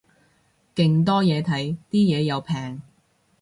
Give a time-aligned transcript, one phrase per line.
[0.75, 2.81] 勁多嘢睇，啲嘢又平